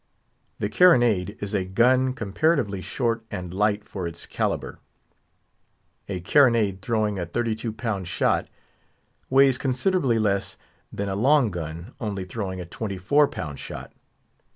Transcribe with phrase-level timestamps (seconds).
[0.57, 4.79] The carronade is a gun comparatively short and light for its calibre.
[6.09, 8.47] A carronade throwing a thirty two pound shot
[9.29, 10.57] weighs considerably less
[10.91, 13.93] than a long gun only throwing a twenty four pound shot.